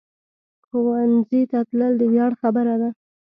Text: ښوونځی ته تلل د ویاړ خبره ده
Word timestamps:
ښوونځی 0.67 1.41
ته 1.51 1.59
تلل 1.67 1.93
د 1.99 2.01
ویاړ 2.11 2.31
خبره 2.41 2.75
ده 2.81 2.89